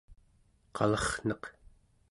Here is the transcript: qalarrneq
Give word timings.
qalarrneq 0.77 1.43